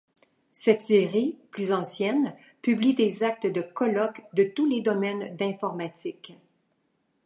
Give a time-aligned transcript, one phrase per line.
[0.51, 6.35] Cette série, plus ancienne, publie des actes de colloques de tous les domaines d'informatique.